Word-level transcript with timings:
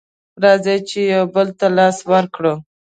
راځئ 0.43 0.79
چې 0.89 0.99
يو 1.13 1.23
بل 1.33 1.47
ته 1.59 1.67
لاس 1.77 1.97
ورکړو 2.11 2.53